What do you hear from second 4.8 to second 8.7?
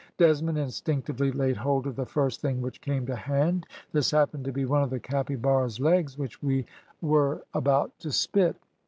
of the capybara's legs which we were about to spit.